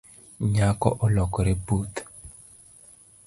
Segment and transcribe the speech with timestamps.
[0.53, 1.97] Nyako olokore puth